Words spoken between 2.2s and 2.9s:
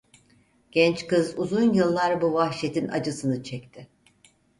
bu vahşetin